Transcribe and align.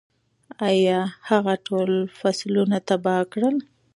ایا 0.69 0.99
هغه 1.29 1.53
ټول 1.65 1.91
فصلونه 2.17 2.77
تباه 2.87 3.21
کړل؟ 3.33 3.55